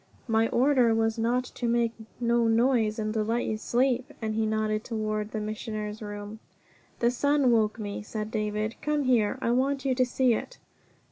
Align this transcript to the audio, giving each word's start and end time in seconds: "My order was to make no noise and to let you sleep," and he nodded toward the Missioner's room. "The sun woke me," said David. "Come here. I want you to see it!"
"My 0.27 0.47
order 0.47 0.95
was 0.95 1.17
to 1.53 1.67
make 1.67 1.91
no 2.19 2.47
noise 2.47 2.97
and 2.97 3.13
to 3.13 3.21
let 3.21 3.45
you 3.45 3.55
sleep," 3.55 4.11
and 4.19 4.33
he 4.33 4.47
nodded 4.47 4.83
toward 4.83 5.29
the 5.29 5.39
Missioner's 5.39 6.01
room. 6.01 6.39
"The 6.97 7.11
sun 7.11 7.51
woke 7.51 7.77
me," 7.77 8.01
said 8.01 8.31
David. 8.31 8.77
"Come 8.81 9.03
here. 9.03 9.37
I 9.43 9.51
want 9.51 9.85
you 9.85 9.93
to 9.93 10.03
see 10.03 10.33
it!" 10.33 10.57